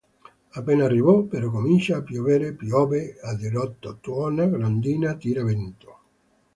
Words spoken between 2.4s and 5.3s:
piove a dirotto, tuona, grandina,